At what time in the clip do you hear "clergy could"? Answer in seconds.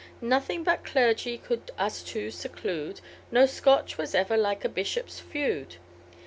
0.83-1.69